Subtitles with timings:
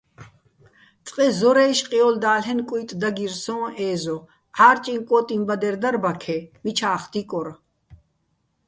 [1.05, 3.59] წყე ზორა́ჲში̆ ყიოლდა́ლ'ენო̆ კუ́ჲტი̆ დაგირ სოჼ
[3.89, 4.17] ე́ზო,
[4.57, 7.47] ჺა́რჭიჼ კო́ტიჼბადერ დარ ბაქე, მიჩა́ხ დიკორ.